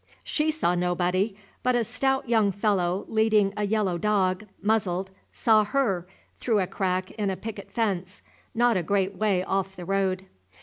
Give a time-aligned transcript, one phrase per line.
[0.23, 6.07] She saw nobody; but a stout young fellow, leading a yellow dog, muzzled, saw her
[6.39, 8.23] through a crack in a picket fence,
[8.55, 10.25] not a great way off the road.